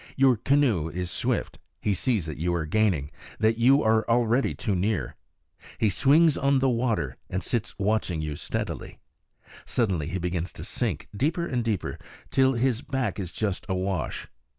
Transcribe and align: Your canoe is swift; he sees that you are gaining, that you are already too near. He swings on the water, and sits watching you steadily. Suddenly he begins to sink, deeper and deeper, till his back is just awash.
Your 0.15 0.35
canoe 0.35 0.89
is 0.89 1.11
swift; 1.11 1.59
he 1.79 1.93
sees 1.93 2.25
that 2.25 2.39
you 2.39 2.55
are 2.55 2.65
gaining, 2.65 3.11
that 3.37 3.59
you 3.59 3.83
are 3.83 4.03
already 4.09 4.55
too 4.55 4.73
near. 4.73 5.15
He 5.77 5.91
swings 5.91 6.35
on 6.35 6.57
the 6.57 6.69
water, 6.71 7.17
and 7.29 7.43
sits 7.43 7.77
watching 7.77 8.19
you 8.19 8.35
steadily. 8.35 8.97
Suddenly 9.63 10.07
he 10.07 10.17
begins 10.17 10.51
to 10.53 10.63
sink, 10.63 11.07
deeper 11.15 11.45
and 11.45 11.63
deeper, 11.63 11.99
till 12.31 12.53
his 12.53 12.81
back 12.81 13.19
is 13.19 13.31
just 13.31 13.63
awash. 13.69 14.27